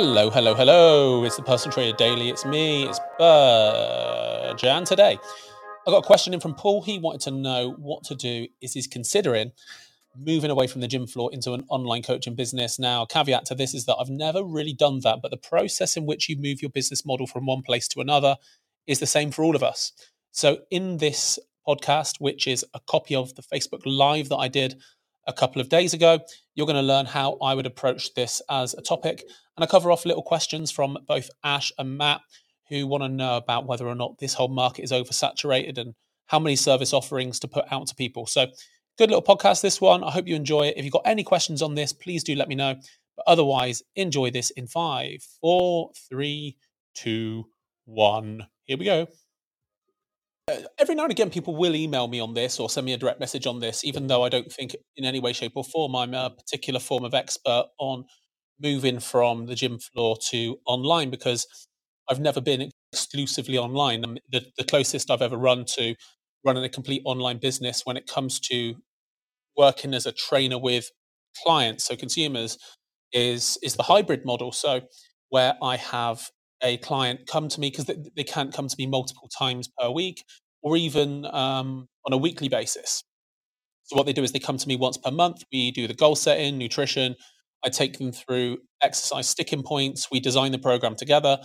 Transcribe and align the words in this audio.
Hello, 0.00 0.30
hello, 0.30 0.54
hello. 0.54 1.24
It's 1.24 1.34
the 1.34 1.42
Personal 1.42 1.72
Trainer 1.72 1.96
Daily. 1.96 2.28
It's 2.28 2.44
me, 2.44 2.84
it's 2.84 3.00
Burj. 3.18 4.62
And 4.62 4.86
today, 4.86 5.18
I 5.84 5.90
got 5.90 6.04
a 6.04 6.06
question 6.06 6.32
in 6.32 6.38
from 6.38 6.54
Paul. 6.54 6.82
He 6.82 7.00
wanted 7.00 7.22
to 7.22 7.32
know 7.32 7.74
what 7.78 8.04
to 8.04 8.14
do 8.14 8.46
is 8.60 8.74
he's 8.74 8.86
considering 8.86 9.50
moving 10.16 10.52
away 10.52 10.68
from 10.68 10.82
the 10.82 10.86
gym 10.86 11.08
floor 11.08 11.30
into 11.32 11.52
an 11.52 11.64
online 11.68 12.04
coaching 12.04 12.36
business. 12.36 12.78
Now, 12.78 13.06
caveat 13.06 13.46
to 13.46 13.56
this 13.56 13.74
is 13.74 13.86
that 13.86 13.96
I've 13.96 14.08
never 14.08 14.44
really 14.44 14.72
done 14.72 15.00
that, 15.00 15.18
but 15.20 15.32
the 15.32 15.36
process 15.36 15.96
in 15.96 16.06
which 16.06 16.28
you 16.28 16.36
move 16.36 16.62
your 16.62 16.70
business 16.70 17.04
model 17.04 17.26
from 17.26 17.46
one 17.46 17.62
place 17.62 17.88
to 17.88 18.00
another 18.00 18.36
is 18.86 19.00
the 19.00 19.06
same 19.06 19.32
for 19.32 19.42
all 19.42 19.56
of 19.56 19.64
us. 19.64 19.90
So, 20.30 20.58
in 20.70 20.98
this 20.98 21.40
podcast, 21.66 22.20
which 22.20 22.46
is 22.46 22.64
a 22.72 22.78
copy 22.86 23.16
of 23.16 23.34
the 23.34 23.42
Facebook 23.42 23.82
Live 23.84 24.28
that 24.28 24.36
I 24.36 24.46
did 24.46 24.80
a 25.28 25.32
couple 25.32 25.60
of 25.60 25.68
days 25.68 25.94
ago. 25.94 26.18
You're 26.54 26.66
going 26.66 26.76
to 26.76 26.82
learn 26.82 27.06
how 27.06 27.38
I 27.40 27.54
would 27.54 27.66
approach 27.66 28.14
this 28.14 28.42
as 28.50 28.74
a 28.74 28.82
topic. 28.82 29.22
And 29.56 29.62
I 29.62 29.66
cover 29.66 29.92
off 29.92 30.06
little 30.06 30.22
questions 30.22 30.70
from 30.72 30.98
both 31.06 31.30
Ash 31.44 31.70
and 31.78 31.96
Matt 31.96 32.22
who 32.68 32.86
want 32.86 33.04
to 33.04 33.08
know 33.08 33.36
about 33.36 33.66
whether 33.66 33.86
or 33.86 33.94
not 33.94 34.18
this 34.18 34.34
whole 34.34 34.48
market 34.48 34.82
is 34.82 34.92
oversaturated 34.92 35.78
and 35.78 35.94
how 36.26 36.38
many 36.38 36.56
service 36.56 36.92
offerings 36.92 37.38
to 37.40 37.48
put 37.48 37.64
out 37.70 37.86
to 37.86 37.94
people. 37.94 38.26
So, 38.26 38.46
good 38.98 39.10
little 39.10 39.22
podcast, 39.22 39.62
this 39.62 39.80
one. 39.80 40.02
I 40.02 40.10
hope 40.10 40.26
you 40.26 40.34
enjoy 40.34 40.62
it. 40.62 40.76
If 40.76 40.84
you've 40.84 40.92
got 40.92 41.06
any 41.06 41.22
questions 41.22 41.62
on 41.62 41.74
this, 41.74 41.92
please 41.92 42.24
do 42.24 42.34
let 42.34 42.48
me 42.48 42.54
know. 42.54 42.74
But 43.16 43.24
otherwise, 43.26 43.82
enjoy 43.96 44.30
this 44.30 44.50
in 44.50 44.66
five, 44.66 45.26
four, 45.40 45.90
three, 46.08 46.56
two, 46.94 47.46
one. 47.86 48.46
Here 48.64 48.76
we 48.76 48.84
go 48.84 49.06
every 50.78 50.94
now 50.94 51.04
and 51.04 51.12
again, 51.12 51.30
people 51.30 51.56
will 51.56 51.74
email 51.74 52.08
me 52.08 52.20
on 52.20 52.34
this 52.34 52.58
or 52.58 52.68
send 52.70 52.84
me 52.84 52.92
a 52.92 52.96
direct 52.96 53.20
message 53.20 53.46
on 53.46 53.60
this, 53.60 53.84
even 53.84 54.06
though 54.06 54.22
I 54.22 54.28
don't 54.28 54.52
think 54.52 54.76
in 54.96 55.04
any 55.04 55.20
way, 55.20 55.32
shape, 55.32 55.52
or 55.54 55.64
form 55.64 55.94
I'm 55.94 56.14
a 56.14 56.30
particular 56.30 56.80
form 56.80 57.04
of 57.04 57.14
expert 57.14 57.66
on 57.78 58.04
moving 58.60 59.00
from 59.00 59.46
the 59.46 59.54
gym 59.54 59.78
floor 59.78 60.16
to 60.30 60.58
online 60.66 61.10
because 61.10 61.46
I've 62.08 62.20
never 62.20 62.40
been 62.40 62.70
exclusively 62.92 63.58
online. 63.58 64.04
Um, 64.04 64.18
the, 64.30 64.46
the 64.56 64.64
closest 64.64 65.10
I've 65.10 65.22
ever 65.22 65.36
run 65.36 65.64
to 65.76 65.94
running 66.44 66.64
a 66.64 66.68
complete 66.68 67.02
online 67.04 67.38
business 67.38 67.82
when 67.84 67.96
it 67.96 68.06
comes 68.06 68.40
to 68.40 68.76
working 69.56 69.92
as 69.92 70.06
a 70.06 70.12
trainer 70.12 70.58
with 70.58 70.90
clients, 71.44 71.84
so 71.84 71.96
consumers, 71.96 72.58
is 73.12 73.58
is 73.62 73.76
the 73.76 73.82
hybrid 73.82 74.24
model. 74.24 74.52
So 74.52 74.82
where 75.30 75.54
I 75.62 75.76
have 75.76 76.30
a 76.62 76.76
client 76.78 77.20
come 77.26 77.48
to 77.48 77.60
me 77.60 77.70
because 77.70 77.86
they, 77.86 77.96
they, 78.16 78.24
can't 78.24 78.52
come 78.52 78.68
to 78.68 78.76
me 78.78 78.86
multiple 78.86 79.28
times 79.38 79.68
per 79.78 79.90
week 79.90 80.24
or 80.62 80.76
even 80.76 81.24
um, 81.26 81.86
on 82.06 82.12
a 82.12 82.16
weekly 82.16 82.48
basis. 82.48 83.04
So 83.84 83.96
what 83.96 84.06
they 84.06 84.12
do 84.12 84.22
is 84.22 84.32
they 84.32 84.38
come 84.38 84.58
to 84.58 84.68
me 84.68 84.76
once 84.76 84.98
per 84.98 85.10
month. 85.10 85.44
We 85.52 85.70
do 85.70 85.86
the 85.86 85.94
goal 85.94 86.16
setting, 86.16 86.58
nutrition. 86.58 87.14
I 87.64 87.70
take 87.70 87.98
them 87.98 88.12
through 88.12 88.58
exercise 88.82 89.28
sticking 89.28 89.62
points. 89.62 90.08
We 90.10 90.20
design 90.20 90.52
the 90.52 90.58
program 90.58 90.94
together. 90.94 91.38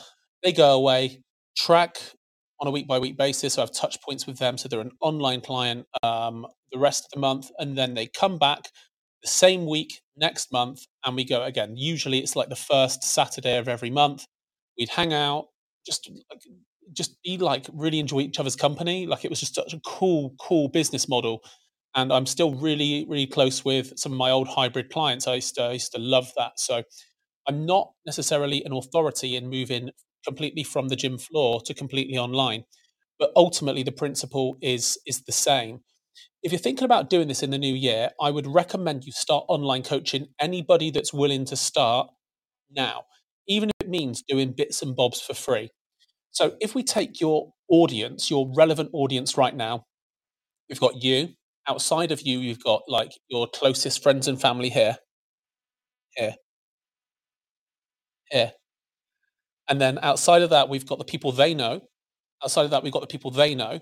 They 0.44 0.52
go 0.52 0.74
away, 0.74 1.22
track 1.58 1.98
on 2.60 2.68
a 2.68 2.72
week 2.72 2.88
by 2.88 3.00
week 3.00 3.18
basis. 3.18 3.54
So 3.54 3.62
I 3.62 3.64
have 3.64 3.72
touch 3.72 4.02
points 4.02 4.28
with 4.28 4.40
them. 4.40 4.58
So 4.58 4.68
they're 4.68 4.82
an 4.82 4.92
online 5.02 5.42
client 5.42 5.86
um, 6.02 6.46
the 6.72 6.80
rest 6.80 7.06
of 7.06 7.12
the 7.14 7.20
month, 7.20 7.50
and 7.60 7.78
then 7.78 7.94
they 7.94 8.08
come 8.08 8.38
back 8.38 8.70
the 9.22 9.30
same 9.30 9.66
week 9.66 10.02
next 10.18 10.52
month, 10.52 10.82
and 11.06 11.16
we 11.16 11.24
go 11.24 11.44
again. 11.44 11.76
Usually 11.78 12.20
it's 12.20 12.36
like 12.36 12.50
the 12.50 12.56
first 12.56 13.04
Saturday 13.04 13.58
of 13.58 13.68
every 13.68 13.90
month 13.90 14.26
we'd 14.78 14.90
hang 14.90 15.14
out, 15.14 15.48
just 15.86 16.10
just 16.92 17.22
be 17.24 17.38
like 17.38 17.66
really 17.74 18.00
enjoy 18.00 18.22
each 18.22 18.40
other's 18.40 18.56
company. 18.56 19.06
Like 19.08 19.24
it 19.26 19.30
was 19.30 19.40
just 19.40 19.56
such 19.56 19.74
a 19.74 19.80
cool, 19.86 20.36
cool 20.40 20.68
business 20.68 21.08
model. 21.08 21.42
And 21.96 22.12
I'm 22.12 22.26
still 22.26 22.56
really, 22.56 23.06
really 23.08 23.28
close 23.28 23.64
with 23.64 23.94
some 23.98 24.12
of 24.12 24.18
my 24.18 24.32
old 24.32 24.48
hybrid 24.48 24.90
clients. 24.90 25.28
I 25.28 25.36
used 25.36 25.56
to, 25.56 25.64
I 25.64 25.72
used 25.74 25.92
to 25.94 26.00
love 26.00 26.32
that. 26.36 26.54
So 26.60 26.84
I'm 27.48 27.66
not 27.66 27.92
necessarily 28.06 28.64
an 28.66 28.74
authority 28.74 29.36
in 29.36 29.50
moving 29.50 29.92
completely 30.26 30.64
from 30.64 30.88
the 30.88 30.96
gym 30.96 31.18
floor 31.18 31.62
to 31.66 31.74
completely 31.74 32.18
online, 32.18 32.64
but 33.20 33.32
ultimately 33.36 33.84
the 33.84 33.92
principle 33.92 34.58
is 34.62 34.98
is 35.06 35.24
the 35.26 35.32
same. 35.32 35.82
If 36.42 36.52
you're 36.52 36.60
thinking 36.60 36.86
about 36.86 37.10
doing 37.10 37.28
this 37.28 37.44
in 37.44 37.52
the 37.52 37.58
new 37.58 37.74
year, 37.74 38.12
I 38.22 38.32
would 38.32 38.48
recommend 38.48 39.06
you 39.06 39.12
start 39.12 39.46
online 39.48 39.84
coaching 39.84 40.28
anybody 40.40 40.92
that's 40.92 41.14
willing 41.14 41.46
to 41.46 41.56
start 41.56 42.10
now 42.70 43.04
means 43.94 44.24
doing 44.28 44.54
bits 44.58 44.82
and 44.82 44.96
bobs 44.96 45.22
for 45.22 45.36
free. 45.36 45.70
So 46.32 46.56
if 46.60 46.74
we 46.74 46.84
take 46.84 47.22
your 47.22 47.54
audience, 47.70 48.32
your 48.32 48.52
relevant 48.58 48.90
audience 48.92 49.38
right 49.38 49.56
now, 49.56 49.86
we've 50.68 50.80
got 50.80 51.04
you. 51.04 51.30
Outside 51.68 52.12
of 52.12 52.22
you, 52.22 52.40
you've 52.40 52.64
got 52.64 52.82
like 52.88 53.12
your 53.30 53.48
closest 53.48 54.02
friends 54.04 54.28
and 54.28 54.42
family 54.42 54.70
here, 54.70 54.98
here, 56.16 56.36
here. 58.32 58.52
And 59.70 59.80
then 59.80 60.00
outside 60.02 60.42
of 60.42 60.50
that, 60.50 60.70
we've 60.70 60.88
got 60.88 60.98
the 60.98 61.06
people 61.06 61.32
they 61.32 61.54
know. 61.54 61.82
Outside 62.44 62.66
of 62.66 62.72
that, 62.72 62.84
we've 62.84 62.92
got 62.92 63.02
the 63.02 63.14
people 63.16 63.32
they 63.32 63.56
know. 63.56 63.80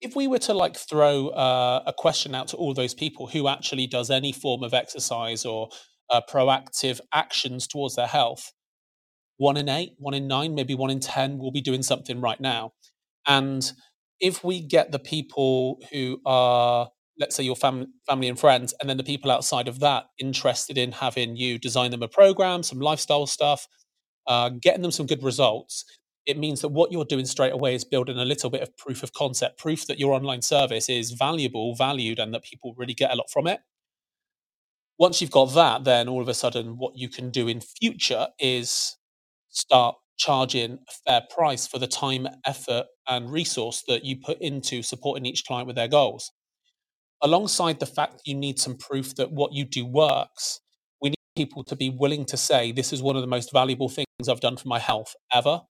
If 0.00 0.14
we 0.16 0.26
were 0.26 0.40
to 0.40 0.52
like 0.52 0.76
throw 0.76 1.28
uh, 1.28 1.82
a 1.86 1.92
question 1.92 2.34
out 2.34 2.48
to 2.48 2.56
all 2.56 2.74
those 2.74 2.92
people 2.92 3.28
who 3.28 3.48
actually 3.48 3.86
does 3.86 4.10
any 4.10 4.32
form 4.32 4.62
of 4.64 4.74
exercise 4.74 5.46
or 5.46 5.68
uh, 6.10 6.20
proactive 6.28 7.00
actions 7.14 7.66
towards 7.66 7.94
their 7.94 8.08
health, 8.08 8.52
one 9.36 9.56
in 9.56 9.68
eight, 9.68 9.94
one 9.98 10.14
in 10.14 10.26
nine, 10.26 10.54
maybe 10.54 10.74
one 10.74 10.90
in 10.90 11.00
10 11.00 11.38
will 11.38 11.52
be 11.52 11.60
doing 11.60 11.82
something 11.82 12.20
right 12.20 12.40
now. 12.40 12.72
And 13.26 13.70
if 14.20 14.44
we 14.44 14.60
get 14.60 14.92
the 14.92 14.98
people 14.98 15.80
who 15.92 16.20
are, 16.24 16.88
let's 17.18 17.34
say, 17.34 17.42
your 17.42 17.56
fam- 17.56 17.92
family 18.06 18.28
and 18.28 18.38
friends, 18.38 18.74
and 18.80 18.88
then 18.88 18.96
the 18.96 19.04
people 19.04 19.30
outside 19.30 19.68
of 19.68 19.80
that 19.80 20.04
interested 20.18 20.78
in 20.78 20.92
having 20.92 21.36
you 21.36 21.58
design 21.58 21.90
them 21.90 22.02
a 22.02 22.08
program, 22.08 22.62
some 22.62 22.78
lifestyle 22.78 23.26
stuff, 23.26 23.66
uh, 24.26 24.50
getting 24.50 24.82
them 24.82 24.92
some 24.92 25.06
good 25.06 25.22
results, 25.22 25.84
it 26.26 26.38
means 26.38 26.60
that 26.62 26.68
what 26.68 26.90
you're 26.90 27.04
doing 27.04 27.26
straight 27.26 27.52
away 27.52 27.74
is 27.74 27.84
building 27.84 28.18
a 28.18 28.24
little 28.24 28.48
bit 28.48 28.62
of 28.62 28.76
proof 28.76 29.02
of 29.02 29.12
concept, 29.12 29.58
proof 29.58 29.86
that 29.86 29.98
your 29.98 30.14
online 30.14 30.42
service 30.42 30.88
is 30.88 31.10
valuable, 31.10 31.74
valued, 31.74 32.18
and 32.18 32.32
that 32.32 32.44
people 32.44 32.74
really 32.76 32.94
get 32.94 33.12
a 33.12 33.16
lot 33.16 33.30
from 33.30 33.46
it. 33.46 33.60
Once 34.98 35.20
you've 35.20 35.30
got 35.30 35.52
that, 35.54 35.84
then 35.84 36.08
all 36.08 36.22
of 36.22 36.28
a 36.28 36.34
sudden, 36.34 36.78
what 36.78 36.96
you 36.96 37.08
can 37.08 37.30
do 37.30 37.48
in 37.48 37.60
future 37.60 38.28
is 38.38 38.96
start 39.54 39.96
charging 40.16 40.78
a 40.88 40.92
fair 41.06 41.22
price 41.34 41.66
for 41.66 41.78
the 41.78 41.86
time, 41.86 42.28
effort, 42.44 42.86
and 43.08 43.32
resource 43.32 43.82
that 43.88 44.04
you 44.04 44.16
put 44.16 44.40
into 44.40 44.82
supporting 44.82 45.26
each 45.26 45.44
client 45.44 45.66
with 45.66 45.76
their 45.76 45.88
goals. 45.88 46.30
Alongside 47.22 47.80
the 47.80 47.86
fact 47.86 48.14
that 48.14 48.26
you 48.26 48.34
need 48.34 48.58
some 48.58 48.76
proof 48.76 49.14
that 49.14 49.32
what 49.32 49.52
you 49.52 49.64
do 49.64 49.86
works, 49.86 50.60
we 51.00 51.10
need 51.10 51.16
people 51.36 51.64
to 51.64 51.76
be 51.76 51.88
willing 51.88 52.24
to 52.26 52.36
say, 52.36 52.72
This 52.72 52.92
is 52.92 53.02
one 53.02 53.16
of 53.16 53.22
the 53.22 53.28
most 53.28 53.52
valuable 53.52 53.88
things 53.88 54.06
I've 54.28 54.40
done 54.40 54.56
for 54.56 54.68
my 54.68 54.78
health 54.78 55.14
ever. 55.32 55.62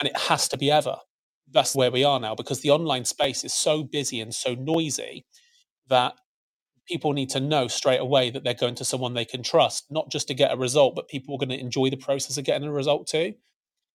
And 0.00 0.08
it 0.08 0.16
has 0.16 0.48
to 0.48 0.58
be 0.58 0.70
ever. 0.70 0.96
That's 1.50 1.74
where 1.74 1.90
we 1.90 2.04
are 2.04 2.20
now 2.20 2.34
because 2.34 2.60
the 2.60 2.70
online 2.70 3.04
space 3.04 3.44
is 3.44 3.54
so 3.54 3.82
busy 3.82 4.20
and 4.20 4.34
so 4.34 4.54
noisy 4.54 5.24
that 5.88 6.14
people 6.88 7.12
need 7.12 7.30
to 7.30 7.40
know 7.40 7.68
straight 7.68 8.00
away 8.00 8.30
that 8.30 8.44
they're 8.44 8.54
going 8.54 8.74
to 8.76 8.84
someone 8.84 9.14
they 9.14 9.24
can 9.24 9.42
trust, 9.42 9.86
not 9.90 10.10
just 10.10 10.28
to 10.28 10.34
get 10.34 10.52
a 10.52 10.56
result, 10.56 10.94
but 10.94 11.08
people 11.08 11.34
are 11.34 11.38
going 11.38 11.56
to 11.56 11.60
enjoy 11.60 11.90
the 11.90 11.96
process 11.96 12.38
of 12.38 12.44
getting 12.44 12.68
a 12.68 12.72
result 12.72 13.06
too. 13.06 13.34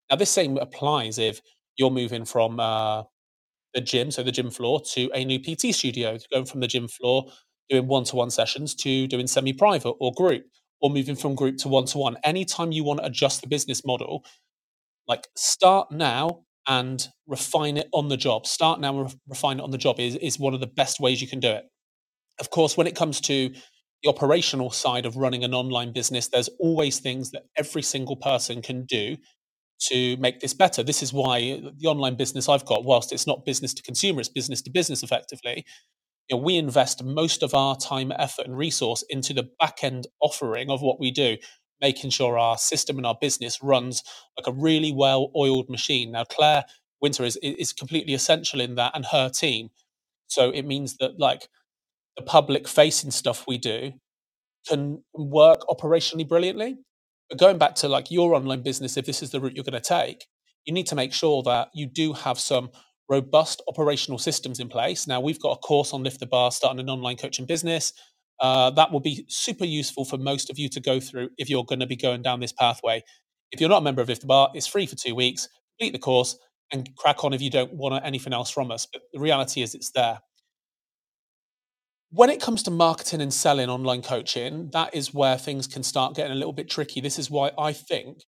Now, 0.09 0.17
this 0.17 0.31
same 0.31 0.57
applies 0.57 1.17
if 1.19 1.41
you're 1.77 1.91
moving 1.91 2.25
from 2.25 2.59
uh, 2.59 3.03
the 3.73 3.81
gym, 3.81 4.11
so 4.11 4.23
the 4.23 4.31
gym 4.31 4.51
floor, 4.51 4.81
to 4.93 5.09
a 5.13 5.25
new 5.25 5.39
PT 5.39 5.73
studio, 5.75 6.17
going 6.31 6.45
from 6.45 6.61
the 6.61 6.67
gym 6.67 6.87
floor, 6.87 7.25
doing 7.69 7.87
one 7.87 8.03
to 8.05 8.15
one 8.15 8.31
sessions 8.31 8.75
to 8.75 9.07
doing 9.07 9.27
semi 9.27 9.53
private 9.53 9.95
or 9.99 10.11
group, 10.13 10.45
or 10.81 10.89
moving 10.89 11.15
from 11.15 11.35
group 11.35 11.57
to 11.57 11.67
one 11.69 11.85
to 11.85 11.97
one. 11.97 12.17
Anytime 12.23 12.71
you 12.71 12.83
want 12.83 12.99
to 12.99 13.05
adjust 13.05 13.41
the 13.41 13.47
business 13.47 13.85
model, 13.85 14.25
like 15.07 15.27
start 15.35 15.91
now 15.91 16.41
and 16.67 17.07
refine 17.27 17.77
it 17.77 17.87
on 17.93 18.09
the 18.09 18.17
job. 18.17 18.47
Start 18.47 18.79
now 18.79 18.99
and 18.99 19.15
refine 19.27 19.59
it 19.59 19.63
on 19.63 19.71
the 19.71 19.77
job 19.77 19.99
is, 19.99 20.15
is 20.17 20.39
one 20.39 20.53
of 20.53 20.59
the 20.59 20.67
best 20.67 20.99
ways 20.99 21.21
you 21.21 21.27
can 21.27 21.39
do 21.39 21.49
it. 21.51 21.65
Of 22.39 22.49
course, 22.49 22.77
when 22.77 22.87
it 22.87 22.95
comes 22.95 23.21
to 23.21 23.53
the 24.03 24.09
operational 24.09 24.71
side 24.71 25.05
of 25.05 25.17
running 25.17 25.43
an 25.43 25.53
online 25.53 25.93
business, 25.93 26.27
there's 26.27 26.49
always 26.59 26.99
things 26.99 27.31
that 27.31 27.43
every 27.57 27.81
single 27.81 28.15
person 28.17 28.61
can 28.61 28.85
do 28.85 29.17
to 29.83 30.17
make 30.17 30.39
this 30.39 30.53
better. 30.53 30.83
This 30.83 31.03
is 31.03 31.13
why 31.13 31.61
the 31.77 31.87
online 31.87 32.15
business 32.15 32.47
I've 32.49 32.65
got, 32.65 32.85
whilst 32.85 33.11
it's 33.11 33.27
not 33.27 33.45
business 33.45 33.73
to 33.75 33.83
consumer, 33.83 34.19
it's 34.19 34.29
business 34.29 34.61
to 34.63 34.71
business 34.71 35.03
effectively. 35.03 35.65
You 36.29 36.37
know, 36.37 36.43
we 36.43 36.57
invest 36.57 37.03
most 37.03 37.43
of 37.43 37.53
our 37.53 37.75
time, 37.75 38.11
effort, 38.17 38.45
and 38.45 38.57
resource 38.57 39.03
into 39.09 39.33
the 39.33 39.49
back 39.59 39.83
end 39.83 40.07
offering 40.21 40.69
of 40.69 40.81
what 40.81 40.99
we 40.99 41.11
do, 41.11 41.37
making 41.81 42.11
sure 42.11 42.37
our 42.37 42.57
system 42.57 42.97
and 42.97 43.05
our 43.05 43.17
business 43.19 43.61
runs 43.61 44.03
like 44.37 44.47
a 44.47 44.57
really 44.57 44.93
well 44.93 45.31
oiled 45.35 45.69
machine. 45.69 46.11
Now, 46.11 46.23
Claire 46.23 46.63
Winter 47.01 47.25
is, 47.25 47.37
is 47.43 47.73
completely 47.73 48.13
essential 48.13 48.61
in 48.61 48.75
that 48.75 48.93
and 48.95 49.05
her 49.07 49.29
team. 49.29 49.69
So 50.27 50.49
it 50.49 50.63
means 50.65 50.95
that, 50.97 51.19
like, 51.19 51.49
the 52.17 52.23
public 52.23 52.67
facing 52.67 53.11
stuff 53.11 53.45
we 53.47 53.57
do 53.57 53.93
can 54.67 55.03
work 55.13 55.61
operationally 55.69 56.27
brilliantly. 56.27 56.77
But 57.29 57.39
going 57.39 57.57
back 57.57 57.75
to 57.75 57.87
like 57.87 58.11
your 58.11 58.35
online 58.35 58.61
business, 58.61 58.97
if 58.97 59.05
this 59.05 59.23
is 59.23 59.31
the 59.31 59.41
route 59.41 59.55
you're 59.55 59.63
going 59.63 59.81
to 59.81 59.81
take, 59.81 60.25
you 60.65 60.73
need 60.73 60.87
to 60.87 60.95
make 60.95 61.13
sure 61.13 61.43
that 61.43 61.69
you 61.73 61.87
do 61.87 62.13
have 62.13 62.39
some 62.39 62.69
robust 63.09 63.61
operational 63.67 64.17
systems 64.17 64.59
in 64.59 64.69
place. 64.69 65.07
Now, 65.07 65.19
we've 65.19 65.41
got 65.41 65.51
a 65.51 65.57
course 65.57 65.93
on 65.93 66.03
Lift 66.03 66.19
the 66.19 66.25
Bar, 66.25 66.51
starting 66.51 66.79
an 66.79 66.89
online 66.89 67.17
coaching 67.17 67.45
business. 67.45 67.93
Uh, 68.39 68.69
that 68.71 68.91
will 68.91 68.99
be 68.99 69.25
super 69.29 69.65
useful 69.65 70.05
for 70.05 70.17
most 70.17 70.49
of 70.49 70.57
you 70.57 70.69
to 70.69 70.79
go 70.79 70.99
through 70.99 71.29
if 71.37 71.49
you're 71.49 71.65
going 71.65 71.79
to 71.79 71.87
be 71.87 71.95
going 71.95 72.21
down 72.21 72.39
this 72.39 72.51
pathway. 72.53 73.03
If 73.51 73.59
you're 73.59 73.69
not 73.69 73.81
a 73.81 73.83
member 73.83 74.01
of 74.01 74.09
Lift 74.09 74.21
the 74.21 74.27
Bar, 74.27 74.49
it's 74.53 74.67
free 74.67 74.85
for 74.85 74.95
two 74.95 75.15
weeks. 75.15 75.47
Complete 75.77 75.93
the 75.93 75.99
course 75.99 76.37
and 76.71 76.89
crack 76.95 77.23
on 77.23 77.33
if 77.33 77.41
you 77.41 77.49
don't 77.49 77.73
want 77.73 78.03
anything 78.05 78.33
else 78.33 78.49
from 78.49 78.71
us. 78.71 78.87
But 78.91 79.03
the 79.13 79.19
reality 79.19 79.61
is, 79.61 79.75
it's 79.75 79.91
there. 79.91 80.19
When 82.15 82.29
it 82.29 82.39
comes 82.39 82.61
to 82.63 82.71
marketing 82.71 83.21
and 83.21 83.33
selling 83.33 83.69
online 83.69 84.03
coaching, 84.03 84.69
that 84.71 84.93
is 84.93 85.15
where 85.15 85.35
things 85.35 85.65
can 85.65 85.81
start 85.81 86.13
getting 86.13 86.31
a 86.31 86.35
little 86.35 86.53
bit 86.53 86.69
tricky. 86.69 87.01
This 87.01 87.17
is 87.17 87.31
why 87.31 87.49
I 87.57 87.73
think 87.73 88.19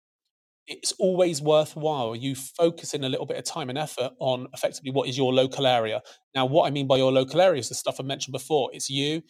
it's 0.66 0.92
always 0.94 1.40
worthwhile 1.40 2.16
you 2.16 2.34
focusing 2.34 3.04
a 3.04 3.10
little 3.10 3.28
bit 3.28 3.38
of 3.38 3.44
time 3.44 3.70
and 3.70 3.78
effort 3.78 4.14
on 4.20 4.48
effectively 4.56 4.90
what 4.90 5.08
is 5.08 5.20
your 5.20 5.32
local 5.32 5.68
area. 5.68 6.02
Now, 6.34 6.48
what 6.48 6.66
I 6.66 6.72
mean 6.72 6.88
by 6.88 6.98
your 6.98 7.12
local 7.12 7.40
area 7.40 7.60
is 7.60 7.70
the 7.70 7.76
stuff 7.76 7.98
I 8.00 8.04
mentioned 8.04 8.32
before. 8.32 8.72
It's 8.74 8.90
you, 8.90 9.22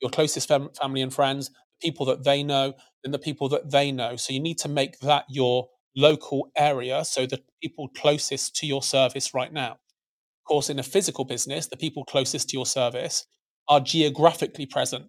your 0.00 0.10
closest 0.10 0.48
fam- 0.48 0.70
family 0.80 1.02
and 1.02 1.12
friends, 1.12 1.50
people 1.82 2.06
that 2.06 2.24
they 2.24 2.42
know, 2.42 2.72
and 3.04 3.12
the 3.12 3.18
people 3.18 3.50
that 3.50 3.70
they 3.70 3.92
know. 3.92 4.16
So 4.16 4.32
you 4.32 4.40
need 4.40 4.56
to 4.60 4.70
make 4.70 5.00
that 5.00 5.26
your 5.28 5.68
local 5.94 6.50
area. 6.56 7.04
So 7.04 7.26
the 7.26 7.42
people 7.62 7.88
closest 7.88 8.56
to 8.56 8.66
your 8.66 8.82
service 8.82 9.34
right 9.34 9.52
now. 9.52 9.72
Of 9.72 10.48
course, 10.48 10.70
in 10.70 10.78
a 10.78 10.82
physical 10.82 11.26
business, 11.26 11.66
the 11.66 11.76
people 11.76 12.06
closest 12.06 12.48
to 12.48 12.56
your 12.56 12.64
service 12.64 13.26
are 13.68 13.80
geographically 13.80 14.66
present 14.66 15.06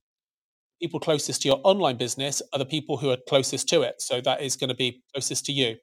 people 0.82 1.00
closest 1.00 1.42
to 1.42 1.48
your 1.48 1.62
online 1.64 1.98
business 1.98 2.42
are 2.54 2.60
the 2.60 2.66
people 2.66 2.98
who 2.98 3.10
are 3.10 3.18
closest 3.28 3.68
to 3.70 3.82
it. 3.82 3.96
So 4.02 4.22
that 4.22 4.42
is 4.42 4.56
going 4.56 4.70
to 4.70 4.76
be 4.76 5.02
closest 5.14 5.46
to 5.46 5.52
you. 5.52 5.76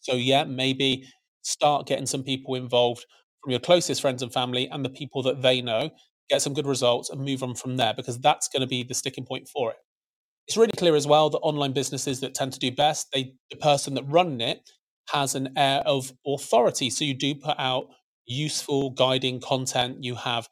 So, 0.00 0.14
yeah, 0.14 0.44
maybe 0.44 1.04
start 1.42 1.86
getting 1.86 2.06
some 2.06 2.22
people 2.22 2.54
involved 2.54 3.04
from 3.42 3.50
your 3.50 3.60
closest 3.60 4.00
friends 4.00 4.22
and 4.22 4.32
family 4.32 4.68
and 4.68 4.84
the 4.84 4.90
people 4.90 5.22
that 5.22 5.42
they 5.42 5.60
know, 5.62 5.90
get 6.28 6.42
some 6.42 6.54
good 6.54 6.66
results 6.66 7.10
and 7.10 7.20
move 7.20 7.42
on 7.42 7.54
from 7.54 7.76
there 7.76 7.94
because 7.94 8.18
that's 8.18 8.48
going 8.48 8.60
to 8.60 8.66
be 8.66 8.82
the 8.82 8.94
sticking 8.94 9.24
point 9.24 9.48
for 9.48 9.70
it. 9.70 9.76
It's 10.46 10.56
really 10.56 10.72
clear 10.76 10.96
as 10.96 11.06
well 11.06 11.30
that 11.30 11.38
online 11.38 11.72
businesses 11.72 12.20
that 12.20 12.34
tend 12.34 12.52
to 12.54 12.58
do 12.58 12.72
best, 12.72 13.08
they 13.12 13.34
the 13.50 13.56
person 13.56 13.94
that 13.94 14.04
run 14.04 14.40
it 14.40 14.58
has 15.10 15.34
an 15.34 15.50
air 15.56 15.80
of 15.86 16.12
authority. 16.26 16.90
So 16.90 17.04
you 17.04 17.14
do 17.14 17.34
put 17.34 17.56
out 17.58 17.86
useful 18.26 18.90
guiding 18.90 19.40
content, 19.40 20.02
you 20.02 20.14
have 20.14 20.48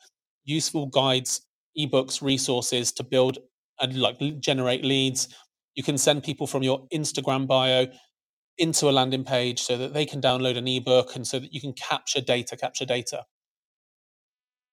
useful 0.48 0.86
guides, 0.86 1.42
ebooks, 1.78 2.22
resources 2.22 2.90
to 2.92 3.04
build 3.04 3.38
and 3.80 3.96
like 3.96 4.18
generate 4.40 4.84
leads. 4.84 5.28
You 5.74 5.82
can 5.82 5.98
send 5.98 6.24
people 6.24 6.46
from 6.46 6.62
your 6.62 6.86
Instagram 6.92 7.46
bio 7.46 7.86
into 8.56 8.88
a 8.88 8.90
landing 8.90 9.24
page 9.24 9.60
so 9.60 9.76
that 9.76 9.94
they 9.94 10.04
can 10.04 10.20
download 10.20 10.56
an 10.56 10.66
ebook 10.66 11.14
and 11.14 11.26
so 11.26 11.38
that 11.38 11.52
you 11.52 11.60
can 11.60 11.72
capture 11.74 12.20
data, 12.20 12.56
capture 12.56 12.84
data. 12.84 13.24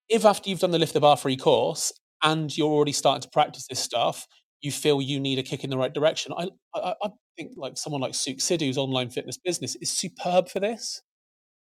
If 0.09 0.25
after 0.25 0.49
you've 0.49 0.59
done 0.59 0.71
the 0.71 0.79
Lift 0.79 0.93
the 0.93 0.99
Bar 0.99 1.17
free 1.17 1.37
course 1.37 1.91
and 2.23 2.55
you're 2.55 2.71
already 2.71 2.91
starting 2.91 3.21
to 3.21 3.29
practice 3.29 3.67
this 3.67 3.79
stuff, 3.79 4.27
you 4.61 4.71
feel 4.71 5.01
you 5.01 5.19
need 5.19 5.37
a 5.37 5.43
kick 5.43 5.63
in 5.63 5.69
the 5.69 5.77
right 5.77 5.93
direction, 5.93 6.33
I, 6.35 6.47
I, 6.73 6.93
I 7.03 7.09
think 7.37 7.51
like 7.57 7.77
someone 7.77 8.01
like 8.01 8.15
Suk 8.15 8.37
Sidhu's 8.37 8.77
online 8.77 9.09
fitness 9.09 9.37
business 9.37 9.75
is 9.75 9.91
superb 9.91 10.49
for 10.49 10.59
this. 10.59 11.01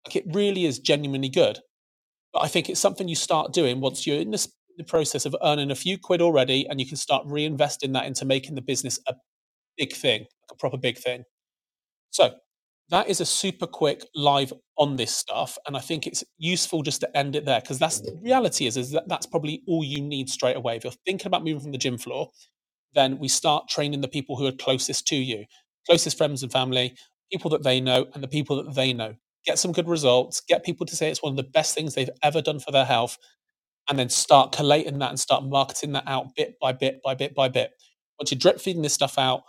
Like 0.06 0.16
it 0.16 0.24
really 0.32 0.64
is 0.64 0.78
genuinely 0.78 1.28
good. 1.28 1.58
But 2.34 2.42
I 2.42 2.48
think 2.48 2.68
it's 2.68 2.80
something 2.80 3.08
you 3.08 3.16
start 3.16 3.54
doing 3.54 3.80
once 3.80 4.06
you're 4.06 4.20
in 4.20 4.32
this 4.32 4.52
the 4.76 4.84
process 4.84 5.24
of 5.24 5.36
earning 5.44 5.70
a 5.70 5.74
few 5.76 5.96
quid 5.96 6.20
already 6.20 6.66
and 6.68 6.80
you 6.80 6.86
can 6.86 6.96
start 6.96 7.24
reinvesting 7.28 7.92
that 7.92 8.06
into 8.06 8.24
making 8.24 8.56
the 8.56 8.60
business 8.60 8.98
a 9.06 9.14
big 9.78 9.92
thing, 9.92 10.26
a 10.50 10.56
proper 10.56 10.76
big 10.76 10.98
thing. 10.98 11.24
So 12.10 12.34
that 12.90 13.08
is 13.08 13.20
a 13.20 13.26
super 13.26 13.66
quick 13.66 14.06
live 14.14 14.52
on 14.78 14.96
this 14.96 15.14
stuff. 15.14 15.58
And 15.66 15.76
I 15.76 15.80
think 15.80 16.06
it's 16.06 16.24
useful 16.38 16.82
just 16.82 17.00
to 17.02 17.16
end 17.16 17.36
it 17.36 17.44
there 17.44 17.60
because 17.60 17.78
that's 17.78 18.00
the 18.00 18.18
reality 18.22 18.66
is, 18.66 18.76
is 18.76 18.90
that 18.92 19.08
that's 19.08 19.26
probably 19.26 19.62
all 19.68 19.84
you 19.84 20.00
need 20.00 20.28
straight 20.28 20.56
away. 20.56 20.76
If 20.76 20.84
you're 20.84 20.92
thinking 21.06 21.28
about 21.28 21.44
moving 21.44 21.60
from 21.60 21.72
the 21.72 21.78
gym 21.78 21.98
floor, 21.98 22.30
then 22.94 23.18
we 23.18 23.28
start 23.28 23.68
training 23.68 24.00
the 24.00 24.08
people 24.08 24.36
who 24.36 24.46
are 24.46 24.52
closest 24.52 25.06
to 25.08 25.16
you, 25.16 25.44
closest 25.86 26.18
friends 26.18 26.42
and 26.42 26.52
family, 26.52 26.96
people 27.32 27.50
that 27.50 27.62
they 27.62 27.80
know, 27.80 28.06
and 28.14 28.22
the 28.22 28.28
people 28.28 28.62
that 28.62 28.74
they 28.74 28.92
know. 28.92 29.14
Get 29.44 29.58
some 29.58 29.72
good 29.72 29.88
results, 29.88 30.40
get 30.40 30.64
people 30.64 30.86
to 30.86 30.96
say 30.96 31.10
it's 31.10 31.22
one 31.22 31.32
of 31.32 31.36
the 31.36 31.42
best 31.42 31.74
things 31.74 31.94
they've 31.94 32.10
ever 32.22 32.40
done 32.40 32.60
for 32.60 32.72
their 32.72 32.84
health, 32.84 33.18
and 33.88 33.98
then 33.98 34.08
start 34.08 34.52
collating 34.52 34.98
that 35.00 35.10
and 35.10 35.20
start 35.20 35.44
marketing 35.44 35.92
that 35.92 36.04
out 36.06 36.34
bit 36.36 36.54
by 36.60 36.72
bit 36.72 37.00
by 37.04 37.14
bit 37.14 37.34
by 37.34 37.48
bit. 37.48 37.72
Once 38.18 38.30
you're 38.30 38.38
drip 38.38 38.60
feeding 38.60 38.82
this 38.82 38.94
stuff 38.94 39.18
out, 39.18 39.42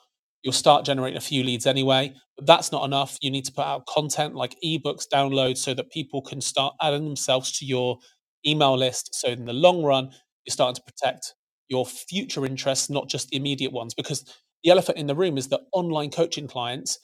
you'll 0.43 0.53
start 0.53 0.85
generating 0.85 1.17
a 1.17 1.21
few 1.21 1.43
leads 1.43 1.65
anyway. 1.65 2.13
But 2.35 2.45
that's 2.45 2.71
not 2.71 2.83
enough. 2.85 3.17
You 3.21 3.31
need 3.31 3.45
to 3.45 3.53
put 3.53 3.65
out 3.65 3.85
content 3.87 4.35
like 4.35 4.55
ebooks, 4.63 5.05
downloads, 5.11 5.57
so 5.59 5.73
that 5.73 5.91
people 5.91 6.21
can 6.21 6.41
start 6.41 6.75
adding 6.81 7.05
themselves 7.05 7.57
to 7.59 7.65
your 7.65 7.97
email 8.45 8.77
list. 8.77 9.15
So 9.15 9.29
in 9.29 9.45
the 9.45 9.53
long 9.53 9.83
run, 9.83 10.09
you're 10.45 10.51
starting 10.51 10.75
to 10.75 10.81
protect 10.81 11.33
your 11.69 11.85
future 11.85 12.45
interests, 12.45 12.89
not 12.89 13.07
just 13.09 13.29
the 13.29 13.37
immediate 13.37 13.71
ones. 13.71 13.93
Because 13.93 14.25
the 14.63 14.71
elephant 14.71 14.97
in 14.97 15.07
the 15.07 15.15
room 15.15 15.37
is 15.37 15.47
that 15.47 15.61
online 15.73 16.11
coaching 16.11 16.47
clients 16.47 16.99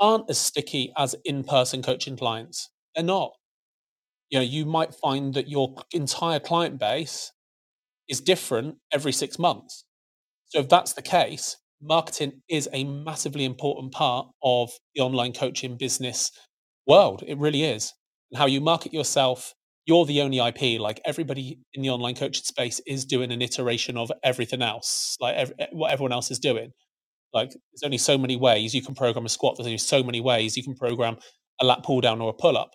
aren't 0.00 0.30
as 0.30 0.38
sticky 0.38 0.92
as 0.96 1.14
in 1.24 1.44
person 1.44 1.82
coaching 1.82 2.16
clients. 2.16 2.70
They're 2.94 3.04
not. 3.04 3.32
You 4.30 4.38
know 4.38 4.44
you 4.44 4.66
might 4.66 4.94
find 4.94 5.34
that 5.34 5.48
your 5.48 5.74
entire 5.92 6.40
client 6.40 6.78
base 6.78 7.32
is 8.08 8.20
different 8.20 8.76
every 8.92 9.12
six 9.12 9.38
months. 9.38 9.84
So 10.46 10.60
if 10.60 10.68
that's 10.68 10.92
the 10.94 11.02
case 11.02 11.56
marketing 11.80 12.42
is 12.48 12.68
a 12.72 12.84
massively 12.84 13.44
important 13.44 13.92
part 13.92 14.26
of 14.42 14.70
the 14.94 15.00
online 15.00 15.32
coaching 15.32 15.76
business 15.76 16.32
world. 16.86 17.22
It 17.26 17.38
really 17.38 17.62
is. 17.62 17.92
And 18.30 18.38
how 18.38 18.46
you 18.46 18.60
market 18.60 18.92
yourself 18.92 19.54
you're 19.88 20.04
the 20.04 20.20
only 20.20 20.38
ip 20.38 20.78
like 20.80 21.00
everybody 21.06 21.58
in 21.72 21.82
the 21.82 21.88
online 21.88 22.14
coaching 22.14 22.44
space 22.44 22.78
is 22.86 23.06
doing 23.06 23.32
an 23.32 23.40
iteration 23.40 23.96
of 23.96 24.12
everything 24.22 24.60
else 24.60 25.16
like 25.18 25.34
every, 25.34 25.54
eh, 25.58 25.66
what 25.72 25.90
everyone 25.90 26.12
else 26.12 26.30
is 26.30 26.38
doing 26.38 26.72
like 27.34 27.50
there's 27.50 27.84
only 27.84 27.98
so 27.98 28.18
many 28.18 28.36
ways 28.36 28.74
you 28.74 28.82
can 28.82 28.94
program 28.94 29.26
a 29.26 29.28
squat 29.30 29.56
there's 29.56 29.66
only 29.66 29.78
so 29.78 30.02
many 30.02 30.20
ways 30.20 30.56
you 30.56 30.64
can 30.64 30.74
program 30.74 31.16
a 31.60 31.64
lat 31.66 31.82
pull 31.84 32.00
down 32.00 32.20
or 32.20 32.30
a 32.30 32.34
pull 32.34 32.58
up. 32.58 32.72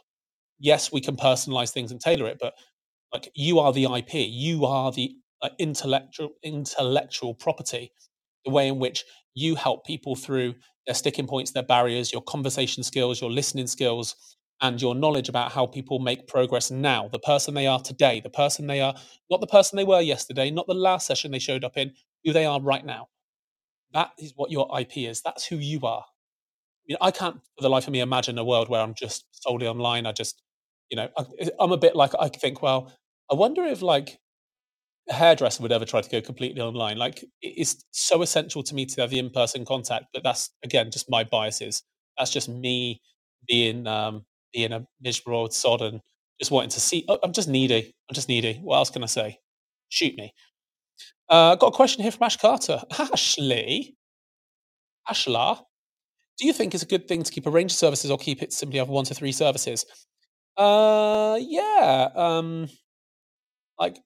Yes, 0.60 0.92
we 0.92 1.02
can 1.02 1.18
personalize 1.18 1.72
things 1.72 1.92
and 1.92 2.02
tailor 2.02 2.28
it, 2.28 2.38
but 2.42 2.54
like 3.14 3.30
you 3.36 3.60
are 3.60 3.74
the 3.74 3.86
IP, 3.86 4.14
you 4.16 4.66
are 4.66 4.92
the 4.92 5.16
uh, 5.42 5.50
intellectual 5.60 6.32
intellectual 6.44 7.34
property, 7.36 7.92
the 8.46 8.52
way 8.52 8.68
in 8.68 8.80
which 8.80 9.06
you 9.36 9.56
help 9.56 9.86
people 9.86 10.16
through 10.16 10.56
their 10.88 10.96
sticking 10.96 11.28
points, 11.28 11.52
their 11.52 11.64
barriers, 11.64 12.14
your 12.14 12.24
conversation 12.24 12.84
skills, 12.84 13.22
your 13.22 13.32
listening 13.32 13.68
skills, 13.68 14.16
and 14.62 14.82
your 14.82 14.96
knowledge 14.96 15.30
about 15.30 15.52
how 15.54 15.66
people 15.66 16.00
make 16.00 16.28
progress 16.28 16.72
now, 16.72 17.10
the 17.12 17.20
person 17.20 17.54
they 17.54 17.68
are 17.68 17.80
today, 17.82 18.22
the 18.22 18.30
person 18.30 18.68
they 18.68 18.82
are, 18.82 18.96
not 19.32 19.42
the 19.42 19.48
person 19.48 19.78
they 19.78 19.86
were 19.86 20.02
yesterday, 20.02 20.52
not 20.52 20.68
the 20.68 20.74
last 20.74 21.08
session 21.08 21.32
they 21.32 21.40
showed 21.40 21.64
up 21.64 21.78
in, 21.78 21.94
who 22.26 22.34
they 22.34 22.46
are 22.46 22.62
right 22.62 22.86
now. 22.86 23.08
That 23.94 24.12
is 24.20 24.34
what 24.36 24.52
your 24.52 24.68
IP 24.80 24.98
is. 25.10 25.22
That's 25.22 25.46
who 25.46 25.58
you 25.58 25.80
are. 25.84 26.04
I, 26.04 26.26
mean, 26.88 26.98
I 27.02 27.12
can't, 27.12 27.36
for 27.58 27.62
the 27.64 27.70
life 27.70 27.88
of 27.88 27.94
me, 27.94 28.02
imagine 28.02 28.38
a 28.38 28.44
world 28.46 28.70
where 28.70 28.82
I'm 28.82 28.94
just 28.96 29.26
solely 29.32 29.68
online. 29.68 30.06
I 30.06 30.12
just 30.14 30.42
you 30.92 30.98
know, 30.98 31.10
I, 31.18 31.26
I'm 31.60 31.72
a 31.72 31.78
bit 31.78 31.96
like 31.96 32.12
I 32.20 32.30
think, 32.30 32.62
well, 32.62 32.92
I 33.32 33.36
wonder 33.36 33.64
if 33.64 33.82
like 33.82 34.20
a 35.10 35.14
hairdresser 35.14 35.62
would 35.64 35.72
ever 35.72 35.86
try 35.86 36.02
to 36.02 36.10
go 36.10 36.22
completely 36.22 36.62
online. 36.62 36.98
Like 36.98 37.24
it's 37.42 37.84
so 37.92 38.22
essential 38.22 38.64
to 38.64 38.76
me 38.76 38.86
to 38.88 39.02
have 39.02 39.10
the 39.10 39.20
in-person 39.20 39.66
contact, 39.66 40.06
but 40.14 40.24
that's 40.24 40.52
again 40.64 40.92
just 40.92 41.10
my 41.10 41.24
biases. 41.24 41.84
That's 42.18 42.32
just 42.32 42.50
me 42.50 43.02
being 43.48 43.88
um 43.88 44.26
being 44.54 44.72
a 44.72 44.86
miserable 45.02 45.40
old 45.40 45.54
sod 45.54 45.82
and 45.82 46.02
just 46.40 46.52
wanting 46.52 46.70
to 46.72 46.80
see. 46.80 47.06
Oh, 47.10 47.20
I'm 47.24 47.34
just 47.34 47.50
needy. 47.50 47.94
I'm 48.10 48.16
just 48.16 48.30
needy. 48.30 48.60
What 48.64 48.78
else 48.78 48.90
can 48.90 49.04
I 49.04 49.08
say? 49.08 49.40
Shoot 49.90 50.16
me. 50.16 50.34
Uh, 51.34 51.56
got 51.56 51.70
a 51.70 51.72
question 51.72 52.04
here 52.04 52.12
from 52.12 52.26
Ash 52.26 52.38
Carter. 52.38 52.80
Ashley, 52.92 53.96
Ashla, 55.10 55.58
do 56.38 56.46
you 56.46 56.54
think 56.54 56.76
it's 56.76 56.84
a 56.84 56.86
good 56.86 57.08
thing 57.08 57.24
to 57.24 57.32
keep 57.32 57.48
a 57.48 57.50
range 57.50 57.72
of 57.72 57.78
services 57.78 58.12
or 58.12 58.20
keep 58.20 58.44
it 58.44 58.54
simply 58.54 58.78
have 58.78 58.88
one 58.88 59.04
to 59.06 59.16
three 59.16 59.32
services? 59.32 59.84
Uh, 60.56 61.40
yeah. 61.42 62.10
Um, 62.14 62.70
like 63.80 63.98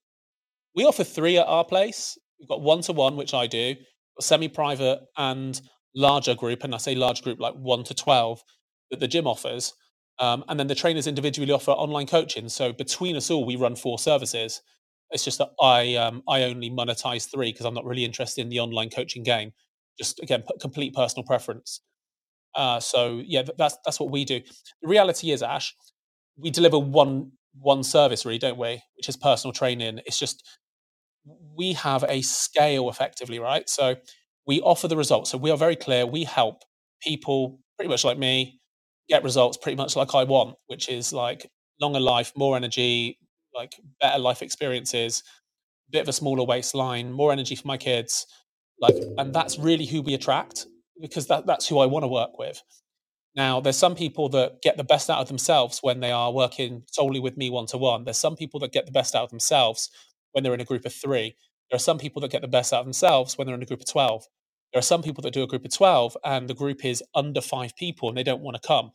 we 0.74 0.86
offer 0.86 1.04
three 1.04 1.38
at 1.38 1.48
our 1.48 1.66
place. 1.66 2.18
We've 2.40 2.48
got 2.48 2.62
one 2.62 2.80
to 2.84 2.94
one, 2.94 3.18
which 3.18 3.34
I 3.34 3.46
do, 3.46 3.76
semi-private 4.22 5.02
and 5.18 5.60
larger 5.94 6.34
group, 6.34 6.64
and 6.64 6.74
I 6.74 6.78
say 6.78 6.96
large 6.96 7.24
group 7.24 7.42
like 7.42 7.56
one 7.56 7.84
to 7.84 7.94
twelve 7.94 8.42
that 8.90 9.02
the 9.02 9.08
gym 9.10 9.28
offers. 9.28 9.74
Um, 10.20 10.46
and 10.48 10.58
then 10.58 10.68
the 10.68 10.76
trainers 10.76 11.08
individually 11.08 11.52
offer 11.52 11.72
online 11.72 12.08
coaching. 12.08 12.48
So 12.48 12.72
between 12.72 13.18
us 13.18 13.30
all, 13.30 13.46
we 13.46 13.58
run 13.58 13.76
four 13.76 14.00
services. 14.00 14.62
It's 15.12 15.24
just 15.24 15.38
that 15.38 15.50
I 15.62 15.96
um, 15.96 16.24
I 16.28 16.44
only 16.44 16.70
monetize 16.70 17.30
three 17.30 17.52
because 17.52 17.66
I'm 17.66 17.74
not 17.74 17.86
really 17.86 18.06
interested 18.06 18.42
in 18.42 18.50
the 18.50 18.60
online 18.60 18.90
coaching 18.90 19.24
game. 19.24 19.54
Just 19.98 20.20
again, 20.22 20.44
complete 20.60 20.94
personal 20.94 21.24
preference. 21.26 21.82
Uh, 22.56 22.80
so 22.80 23.22
yeah, 23.26 23.44
that's 23.58 23.78
that's 23.86 24.00
what 24.00 24.12
we 24.12 24.26
do. 24.26 24.42
The 24.82 24.88
reality 24.88 25.32
is, 25.32 25.42
Ash, 25.44 25.74
we 26.38 26.52
deliver 26.52 26.80
one 26.80 27.32
one 27.60 27.84
service 27.84 28.26
really 28.26 28.38
don't 28.38 28.58
we 28.58 28.82
which 28.98 29.10
is 29.10 29.18
personal 29.18 29.52
training 29.52 30.00
it's 30.06 30.20
just 30.20 30.44
we 31.56 31.74
have 31.74 32.04
a 32.08 32.22
scale 32.22 32.90
effectively 32.90 33.40
right 33.40 33.70
so 33.70 33.96
we 34.46 34.62
offer 34.62 34.88
the 34.88 34.96
results 34.98 35.32
so 35.32 35.38
we 35.38 35.52
are 35.52 35.58
very 35.58 35.76
clear 35.76 36.06
we 36.06 36.24
help 36.24 36.64
people 37.02 37.60
pretty 37.78 37.90
much 37.90 38.06
like 38.06 38.18
me 38.18 38.60
get 39.10 39.24
results 39.24 39.58
pretty 39.58 39.76
much 39.76 39.96
like 39.96 40.14
i 40.16 40.24
want 40.24 40.56
which 40.68 40.90
is 40.90 41.12
like 41.12 41.50
longer 41.82 42.00
life 42.00 42.32
more 42.36 42.56
energy 42.56 43.18
like 43.58 43.74
better 44.02 44.20
life 44.20 44.42
experiences 44.44 45.24
bit 45.92 46.04
of 46.04 46.10
a 46.10 46.14
smaller 46.14 46.46
waistline 46.46 47.12
more 47.12 47.32
energy 47.34 47.56
for 47.56 47.68
my 47.68 47.78
kids 47.78 48.28
like 48.82 48.96
and 49.18 49.34
that's 49.34 49.60
really 49.60 49.86
who 49.86 50.02
we 50.02 50.14
attract 50.14 50.68
because 51.02 51.28
that, 51.28 51.46
that's 51.48 51.68
who 51.68 51.80
i 51.80 51.86
want 51.86 52.04
to 52.04 52.08
work 52.08 52.40
with 52.40 52.62
Now, 53.36 53.62
there's 53.62 53.78
some 53.78 53.96
people 53.96 54.30
that 54.30 54.64
get 54.64 54.78
the 54.78 54.84
best 54.84 55.10
out 55.10 55.20
of 55.20 55.28
themselves 55.28 55.80
when 55.84 56.00
they 56.00 56.12
are 56.12 56.34
working 56.34 56.84
solely 56.92 57.20
with 57.20 57.38
me 57.38 57.52
one 57.52 57.68
to 57.68 57.78
one. 57.78 58.04
There's 58.04 58.18
some 58.18 58.36
people 58.36 58.60
that 58.62 58.74
get 58.74 58.88
the 58.88 58.92
best 58.92 59.16
out 59.16 59.24
of 59.26 59.30
themselves 59.30 59.92
when 60.32 60.44
they're 60.44 60.56
in 60.56 60.62
a 60.62 60.66
group 60.66 60.86
of 60.86 60.94
three. 60.94 61.36
There 61.70 61.78
are 61.78 61.80
some 61.80 62.00
people 62.00 62.22
that 62.22 62.32
get 62.32 62.42
the 62.42 62.48
best 62.48 62.74
out 62.74 62.80
of 62.82 62.88
themselves 62.88 63.38
when 63.38 63.46
they're 63.46 63.56
in 63.56 63.62
a 63.62 63.68
group 63.68 63.82
of 63.82 63.88
12. 63.88 64.26
There 64.74 64.80
are 64.80 64.84
some 64.84 65.04
people 65.04 65.22
that 65.22 65.34
do 65.34 65.44
a 65.44 65.48
group 65.48 65.66
of 65.66 65.72
12 65.72 66.18
and 66.26 66.50
the 66.50 66.56
group 66.56 66.84
is 66.84 67.04
under 67.14 67.42
five 67.42 67.76
people 67.76 68.10
and 68.10 68.18
they 68.18 68.24
don't 68.24 68.42
want 68.42 68.62
to 68.62 68.68
come. 68.68 68.92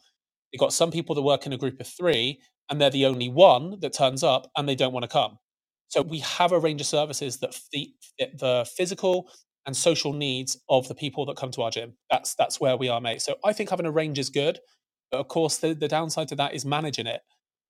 You've 0.53 0.61
got 0.61 0.73
some 0.73 0.91
people 0.91 1.15
that 1.15 1.23
work 1.23 1.47
in 1.47 1.53
a 1.53 1.59
group 1.59 1.81
of 1.81 1.87
three 1.87 2.41
and 2.71 2.81
they're 2.81 2.91
the 2.91 3.07
only 3.07 3.29
one 3.29 3.79
that 3.81 3.93
turns 3.93 4.23
up 4.23 4.51
and 4.57 4.69
they 4.69 4.75
don't 4.75 4.93
want 4.93 5.05
to 5.05 5.09
come. 5.09 5.39
So 5.89 6.03
we 6.03 6.21
have 6.21 6.53
a 6.53 6.59
range 6.59 6.81
of 6.81 6.87
services 6.87 7.39
that 7.39 7.55
fit 7.55 7.91
the 8.39 8.67
physical 8.77 9.31
and 9.67 9.77
social 9.77 10.13
needs 10.13 10.59
of 10.69 10.89
the 10.89 10.95
people 10.95 11.27
that 11.27 11.37
come 11.37 11.51
to 11.53 11.63
our 11.63 11.71
gym. 11.71 11.95
That's 12.11 12.35
that's 12.35 12.61
where 12.61 12.77
we 12.77 12.89
are, 12.89 13.01
mate. 13.01 13.23
So 13.23 13.37
I 13.45 13.53
think 13.53 13.71
having 13.71 13.87
a 13.87 13.91
range 13.91 14.19
is 14.19 14.31
good, 14.31 14.59
but 15.11 15.19
of 15.19 15.29
course 15.29 15.59
the, 15.59 15.75
the 15.75 15.89
downside 15.89 16.29
to 16.29 16.37
that 16.37 16.55
is 16.55 16.65
managing 16.65 17.07
it. 17.07 17.21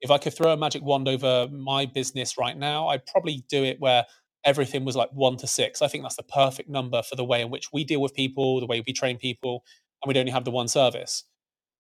If 0.00 0.11
I 0.11 0.18
could 0.18 0.34
throw 0.34 0.52
a 0.52 0.56
magic 0.56 0.82
wand 0.82 1.08
over 1.08 1.49
my 1.50 1.87
business 1.87 2.38
right 2.38 2.56
now, 2.56 2.88
I'd 2.88 3.06
probably 3.06 3.44
do 3.49 3.64
it 3.64 3.78
where 3.80 4.04
everything 4.44 4.84
was 4.84 4.96
like 4.96 5.11
one 5.12 5.37
to 5.38 5.46
six. 5.46 5.82
I 5.82 5.88
think 5.88 6.02
that's 6.04 6.16
the 6.16 6.25
perfect 6.25 6.68
number 6.68 7.02
for 7.02 7.16
the 7.16 7.25
way 7.25 7.42
in 7.42 7.50
which 7.50 7.72
we 7.72 7.84
deal 7.84 8.00
with 8.00 8.14
people, 8.14 8.61
the 8.61 8.66
way 8.66 8.82
we 8.87 8.92
train 8.92 9.18
people, 9.18 9.64
and 10.02 10.08
we'd 10.08 10.18
only 10.18 10.32
have 10.32 10.44
the 10.44 10.50
one 10.50 10.68
service. 10.68 11.25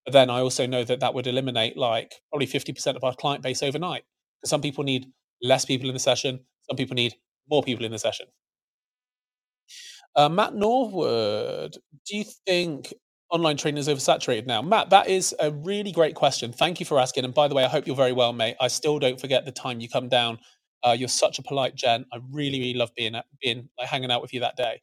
But 0.04 0.12
then 0.12 0.30
I 0.30 0.40
also 0.40 0.66
know 0.66 0.84
that 0.84 1.00
that 1.00 1.14
would 1.14 1.26
eliminate 1.26 1.76
like 1.76 2.14
probably 2.30 2.46
50% 2.46 2.96
of 2.96 3.04
our 3.04 3.14
client 3.14 3.42
base 3.42 3.62
overnight. 3.62 4.04
Because 4.40 4.50
some 4.50 4.60
people 4.60 4.84
need 4.84 5.06
less 5.42 5.64
people 5.64 5.88
in 5.88 5.94
the 5.94 6.00
session, 6.00 6.40
some 6.68 6.76
people 6.76 6.94
need 6.94 7.14
more 7.50 7.62
people 7.62 7.84
in 7.84 7.92
the 7.92 7.98
session. 7.98 8.26
Uh, 10.14 10.28
Matt 10.28 10.54
Norwood, 10.54 11.76
do 12.06 12.16
you 12.16 12.24
think 12.46 12.92
online 13.30 13.56
training 13.56 13.78
is 13.78 13.88
oversaturated 13.88 14.46
now? 14.46 14.60
Matt, 14.60 14.90
that 14.90 15.08
is 15.08 15.34
a 15.40 15.50
really 15.50 15.90
great 15.90 16.14
question. 16.14 16.52
Thank 16.52 16.80
you 16.80 16.86
for 16.86 16.98
asking. 16.98 17.24
And 17.24 17.32
by 17.32 17.48
the 17.48 17.54
way, 17.54 17.64
I 17.64 17.68
hope 17.68 17.86
you're 17.86 17.96
very 17.96 18.12
well, 18.12 18.32
mate. 18.32 18.56
I 18.60 18.68
still 18.68 18.98
don't 18.98 19.20
forget 19.20 19.44
the 19.44 19.52
time 19.52 19.80
you 19.80 19.88
come 19.88 20.08
down. 20.08 20.38
Uh, 20.84 20.94
you're 20.98 21.08
such 21.08 21.38
a 21.38 21.42
polite 21.42 21.74
gent. 21.74 22.06
I 22.12 22.18
really, 22.30 22.58
really 22.58 22.74
love 22.74 22.90
being 22.96 23.14
being 23.40 23.68
like 23.78 23.88
hanging 23.88 24.10
out 24.10 24.20
with 24.20 24.34
you 24.34 24.40
that 24.40 24.56
day. 24.56 24.80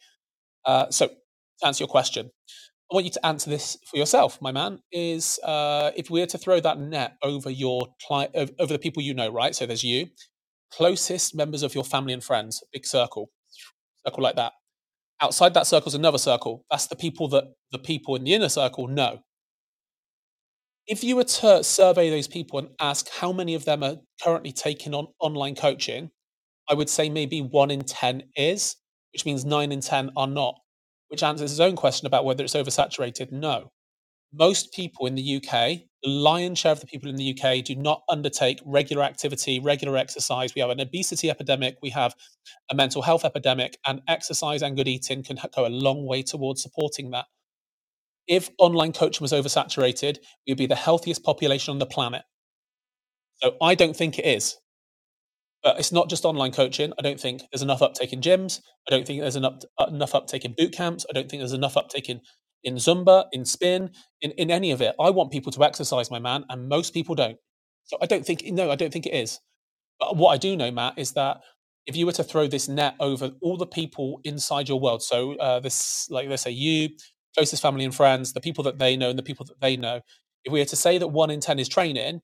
Uh, 0.66 0.90
so, 0.90 1.08
to 1.08 1.68
answer 1.68 1.84
your 1.84 1.90
question, 1.90 2.32
I 2.92 2.96
want 2.96 3.06
you 3.06 3.12
to 3.12 3.26
answer 3.26 3.52
this 3.52 3.78
for 3.86 3.98
yourself, 3.98 4.42
my 4.42 4.52
man. 4.52 4.80
Is 4.92 5.40
uh, 5.44 5.92
if 5.96 6.10
we 6.10 6.22
were 6.22 6.26
to 6.28 6.38
throw 6.40 6.60
that 6.60 6.80
net 6.80 7.18
over 7.22 7.50
your 7.50 7.88
client, 8.06 8.32
over 8.36 8.74
the 8.74 8.80
people 8.80 9.04
you 9.04 9.14
know, 9.14 9.30
right? 9.30 9.56
So 9.56 9.68
there's 9.68 9.84
you, 9.84 10.08
closest 10.74 11.36
members 11.36 11.62
of 11.62 11.76
your 11.76 11.84
family 11.84 12.14
and 12.14 12.24
friends, 12.24 12.64
big 12.74 12.86
circle, 12.86 13.30
circle 14.06 14.24
like 14.24 14.36
that. 14.38 14.54
Outside 15.22 15.54
that 15.54 15.68
circle 15.68 15.90
is 15.90 15.96
another 15.96 16.18
circle. 16.18 16.66
That's 16.72 16.88
the 16.88 16.96
people 16.96 17.28
that 17.30 17.44
the 17.72 17.78
people 17.78 18.16
in 18.16 18.24
the 18.24 18.34
inner 18.34 18.50
circle 18.50 18.88
know. 18.88 19.20
If 20.88 21.04
you 21.04 21.16
were 21.16 21.26
to 21.26 21.64
survey 21.64 22.10
those 22.10 22.28
people 22.28 22.58
and 22.58 22.70
ask 22.80 23.08
how 23.10 23.32
many 23.32 23.54
of 23.54 23.66
them 23.66 23.84
are 23.84 23.98
currently 24.24 24.52
taking 24.52 24.96
on 24.96 25.08
online 25.20 25.54
coaching, 25.54 26.10
I 26.68 26.74
would 26.74 26.90
say 26.90 27.10
maybe 27.10 27.42
one 27.42 27.70
in 27.70 27.82
10 27.82 28.24
is, 28.36 28.78
which 29.14 29.26
means 29.26 29.46
nine 29.46 29.72
in 29.72 29.82
10 29.82 30.12
are 30.16 30.26
not 30.26 30.56
which 31.10 31.24
answers 31.24 31.52
his 31.52 31.60
own 31.60 31.76
question 31.76 32.08
about 32.08 32.26
whether 32.26 32.44
it's 32.44 32.56
oversaturated. 32.56 33.32
No. 33.32 33.72
Most 34.32 34.74
people 34.74 35.08
in 35.08 35.16
the 35.16 35.38
UK, 35.38 35.82
the 36.04 36.10
lion's 36.10 36.60
share 36.60 36.72
of 36.72 36.80
the 36.80 36.86
people 36.86 37.10
in 37.10 37.16
the 37.16 37.36
UK, 37.36 37.64
do 37.64 37.76
not 37.76 38.04
undertake 38.10 38.62
regular 38.64 39.04
activity, 39.04 39.60
regular 39.60 39.98
exercise. 39.98 40.54
We 40.54 40.62
have 40.62 40.70
an 40.70 40.80
obesity 40.80 41.30
epidemic, 41.30 41.78
we 41.82 41.90
have 41.90 42.14
a 42.72 42.76
mental 42.76 43.02
health 43.02 43.26
epidemic, 43.26 43.78
and 43.88 44.02
exercise 44.08 44.62
and 44.62 44.78
good 44.78 44.88
eating 44.88 45.24
can 45.24 45.38
go 45.56 45.66
a 45.66 45.70
long 45.70 46.06
way 46.06 46.22
towards 46.22 46.62
supporting 46.62 47.10
that. 47.12 47.26
If 48.28 48.52
online 48.60 48.94
coaching 48.94 49.24
was 49.24 49.32
oversaturated, 49.32 50.20
we'd 50.48 50.58
be 50.58 50.68
the 50.68 50.76
healthiest 50.76 51.24
population 51.24 51.72
on 51.72 51.80
the 51.80 51.88
planet. 51.88 52.22
So 53.42 53.56
I 53.60 53.74
don't 53.74 53.96
think 53.96 54.20
it 54.20 54.26
is. 54.26 54.58
But 55.64 55.78
it's 55.78 55.92
not 55.92 56.10
just 56.10 56.24
online 56.24 56.52
coaching. 56.52 56.94
I 56.98 57.02
don't 57.02 57.20
think 57.20 57.42
there's 57.52 57.62
enough 57.62 57.82
uptake 57.82 58.14
in 58.14 58.22
gyms. 58.22 58.62
I 58.88 58.92
don't 58.92 59.06
think 59.06 59.22
there's 59.22 59.36
enough 59.36 59.60
uh, 59.78 59.88
enough 59.88 60.16
uptake 60.16 60.46
in 60.46 60.54
boot 60.58 60.72
camps. 60.72 61.06
I 61.10 61.14
don't 61.14 61.30
think 61.30 61.42
there's 61.42 61.54
enough 61.54 61.76
uptake 61.76 62.10
in 62.10 62.22
in 62.64 62.76
Zumba, 62.76 63.26
in 63.32 63.46
spin, 63.46 63.92
in, 64.22 64.32
in 64.32 64.52
any 64.52 64.72
of 64.72 64.82
it. 64.82 64.96
I 65.00 65.10
want 65.10 65.32
people 65.32 65.52
to 65.54 65.64
exercise, 65.64 66.12
my 66.12 66.20
man, 66.20 66.46
and 66.50 66.68
most 66.68 66.94
people 66.94 67.16
don't. 67.16 67.38
So 67.86 67.98
I 68.02 68.06
don't 68.06 68.26
think 68.26 68.44
no, 68.46 68.72
I 68.72 68.76
don't 68.76 68.94
think 68.94 69.06
it 69.06 69.14
is. 69.14 69.40
But 70.00 70.16
what 70.16 70.32
I 70.32 70.38
do 70.38 70.56
know, 70.56 70.72
Matt, 70.72 70.98
is 70.98 71.14
that 71.14 71.42
if 71.86 71.96
you 71.96 72.06
were 72.06 72.12
to 72.14 72.24
throw 72.24 72.48
this 72.48 72.70
net 72.70 72.96
over 73.00 73.32
all 73.42 73.58
the 73.58 73.66
people 73.66 74.22
inside 74.24 74.70
your 74.70 74.80
world, 74.80 75.02
so 75.02 75.36
uh, 75.38 75.60
this, 75.60 76.08
like 76.10 76.30
let's 76.30 76.44
say 76.44 76.52
you, 76.52 76.90
closest 77.36 77.62
family 77.62 77.84
and 77.84 77.94
friends, 77.94 78.34
the 78.34 78.42
people 78.42 78.64
that 78.64 78.80
they 78.80 78.96
know 78.96 79.10
and 79.10 79.20
the 79.20 79.24
people 79.24 79.46
that 79.46 79.60
they 79.60 79.76
know, 79.76 80.02
if 80.46 80.54
we 80.54 80.60
were 80.60 80.66
to 80.66 80.76
say 80.76 80.98
that 80.98 81.08
one 81.08 81.32
in 81.32 81.40
ten 81.40 81.60
is 81.60 81.68
training, 81.68 82.22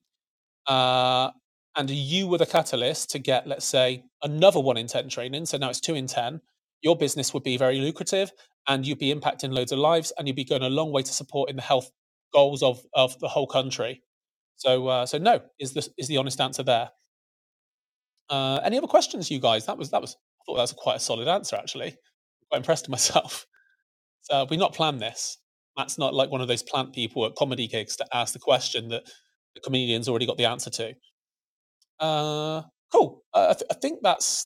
uh, 0.68 1.32
and 1.76 1.90
you 1.90 2.28
were 2.28 2.38
the 2.38 2.46
catalyst 2.46 3.10
to 3.12 3.20
get, 3.20 3.48
let's 3.48 3.66
say, 3.66 4.04
another 4.24 4.60
one 4.60 4.78
in 4.78 4.88
10 4.88 5.10
training, 5.10 5.46
so 5.46 5.58
now 5.58 5.70
it's 5.70 5.82
two 5.82 5.96
in 5.96 6.08
10, 6.08 6.42
your 6.82 6.96
business 6.96 7.34
would 7.34 7.44
be 7.44 7.58
very 7.58 7.80
lucrative 7.80 8.32
and 8.68 8.86
you'd 8.86 9.00
be 9.00 9.14
impacting 9.14 9.52
loads 9.52 9.72
of 9.72 9.80
lives 9.80 10.14
and 10.18 10.28
you'd 10.28 10.36
be 10.36 10.46
going 10.46 10.62
a 10.62 10.70
long 10.70 10.92
way 10.92 11.02
to 11.02 11.12
supporting 11.12 11.56
the 11.56 11.62
health 11.62 11.92
goals 12.34 12.64
of, 12.64 12.82
of 12.94 13.18
the 13.20 13.28
whole 13.28 13.48
country. 13.48 14.02
So, 14.58 14.88
uh, 14.88 15.06
so 15.06 15.18
no 15.18 15.42
is 15.60 15.74
the, 15.74 15.88
is 15.98 16.08
the 16.08 16.18
honest 16.18 16.40
answer 16.40 16.64
there. 16.64 16.92
Uh, 18.30 18.60
any 18.64 18.78
other 18.78 18.88
questions, 18.88 19.30
you 19.30 19.40
guys? 19.40 19.66
That 19.66 19.78
was, 19.78 19.92
that 19.92 20.02
was, 20.02 20.16
I 20.16 20.44
thought 20.46 20.56
that 20.56 20.62
was 20.62 20.74
quite 20.74 20.98
a 20.98 21.00
solid 21.00 21.28
answer, 21.28 21.56
actually. 21.56 21.88
I'm 21.88 22.48
quite 22.50 22.58
impressed 22.58 22.86
with 22.86 22.92
myself. 22.92 23.46
So 24.22 24.48
we 24.50 24.58
not 24.58 24.74
planned 24.74 25.02
this. 25.02 25.38
Matt's 25.78 25.98
not 25.98 26.14
like 26.14 26.32
one 26.32 26.42
of 26.42 26.48
those 26.48 26.64
plant 26.64 26.94
people 26.94 27.26
at 27.26 27.36
comedy 27.36 27.68
gigs 27.68 27.96
to 27.98 28.06
ask 28.14 28.34
the 28.34 28.40
question 28.40 28.90
that 28.90 29.04
the 29.54 29.62
comedian's 29.62 30.08
already 30.08 30.26
got 30.26 30.38
the 30.38 30.46
answer 30.46 30.70
to. 30.70 30.94
Uh, 32.00 32.62
cool. 32.92 33.24
Uh, 33.34 33.48
I, 33.50 33.54
th- 33.54 33.68
I, 33.72 33.74
think 33.76 34.00
that's 34.02 34.46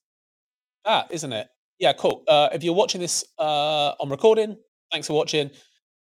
that, 0.86 1.12
isn't 1.12 1.34
it? 1.34 1.48
Yeah, 1.80 1.94
cool. 1.94 2.24
Uh, 2.28 2.50
if 2.52 2.64
you're 2.64 2.74
watching 2.74 3.02
this 3.02 3.24
uh, 3.38 3.94
on 4.00 4.10
recording, 4.10 4.58
thanks 4.92 5.08
for 5.08 5.14
watching. 5.14 5.50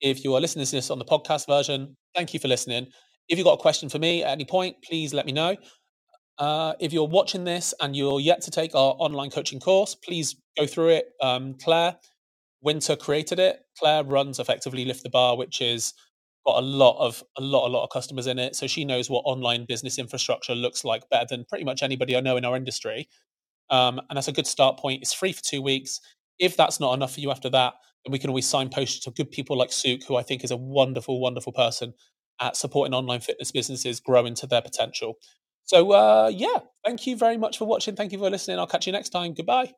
If 0.01 0.23
you 0.23 0.35
are 0.35 0.41
listening 0.41 0.65
to 0.65 0.71
this 0.71 0.89
on 0.89 0.99
the 0.99 1.05
podcast 1.05 1.47
version, 1.47 1.95
thank 2.15 2.33
you 2.33 2.39
for 2.39 2.47
listening. 2.47 2.87
If 3.27 3.37
you've 3.37 3.45
got 3.45 3.53
a 3.53 3.61
question 3.61 3.89
for 3.89 3.99
me 3.99 4.23
at 4.23 4.31
any 4.31 4.45
point, 4.45 4.77
please 4.83 5.13
let 5.13 5.25
me 5.25 5.31
know. 5.31 5.55
Uh, 6.37 6.73
if 6.79 6.93
you're 6.93 7.07
watching 7.07 7.43
this 7.43 7.73
and 7.81 7.95
you're 7.95 8.19
yet 8.19 8.41
to 8.41 8.51
take 8.51 8.73
our 8.73 8.95
online 8.97 9.29
coaching 9.29 9.59
course, 9.59 9.95
please 9.95 10.37
go 10.57 10.65
through 10.65 10.89
it. 10.89 11.05
Um, 11.21 11.55
Claire 11.61 11.97
Winter 12.61 12.95
created 12.95 13.39
it. 13.39 13.59
Claire 13.77 14.03
runs 14.03 14.39
effectively 14.39 14.85
Lift 14.85 15.03
the 15.03 15.09
Bar, 15.09 15.37
which 15.37 15.61
is 15.61 15.93
got 16.49 16.63
a 16.63 16.65
lot 16.65 16.97
of 16.99 17.23
a 17.37 17.41
lot 17.41 17.67
a 17.67 17.71
lot 17.71 17.83
of 17.83 17.89
customers 17.89 18.27
in 18.27 18.39
it 18.39 18.55
so 18.55 18.67
she 18.67 18.83
knows 18.85 19.09
what 19.09 19.21
online 19.25 19.65
business 19.67 19.99
infrastructure 19.99 20.55
looks 20.55 20.83
like 20.83 21.09
better 21.09 21.25
than 21.29 21.45
pretty 21.45 21.63
much 21.63 21.83
anybody 21.83 22.15
i 22.15 22.19
know 22.19 22.37
in 22.37 22.45
our 22.45 22.55
industry. 22.55 23.07
Um, 23.69 23.99
and 24.09 24.17
that's 24.17 24.27
a 24.27 24.31
good 24.31 24.47
start 24.47 24.79
point. 24.79 25.03
It's 25.03 25.13
free 25.13 25.31
for 25.31 25.43
two 25.43 25.61
weeks. 25.61 26.01
If 26.39 26.57
that's 26.57 26.79
not 26.79 26.93
enough 26.93 27.13
for 27.13 27.19
you 27.19 27.29
after 27.29 27.49
that 27.51 27.73
then 28.03 28.11
we 28.11 28.17
can 28.19 28.29
always 28.29 28.47
signpost 28.47 29.03
to 29.03 29.11
good 29.11 29.29
people 29.29 29.57
like 29.57 29.71
Suk, 29.71 30.03
who 30.07 30.15
i 30.15 30.23
think 30.23 30.43
is 30.43 30.51
a 30.51 30.57
wonderful 30.57 31.19
wonderful 31.19 31.53
person 31.53 31.93
at 32.41 32.55
supporting 32.55 32.93
online 32.93 33.19
fitness 33.19 33.51
businesses 33.51 33.99
grow 33.99 34.25
into 34.25 34.47
their 34.47 34.61
potential. 34.61 35.15
So 35.65 35.91
uh, 35.91 36.31
yeah 36.33 36.59
thank 36.85 37.05
you 37.05 37.15
very 37.15 37.37
much 37.37 37.57
for 37.57 37.65
watching. 37.65 37.95
Thank 37.95 38.11
you 38.11 38.19
for 38.19 38.29
listening. 38.29 38.57
I'll 38.57 38.67
catch 38.67 38.87
you 38.87 38.93
next 38.93 39.09
time. 39.09 39.33
Goodbye 39.33 39.73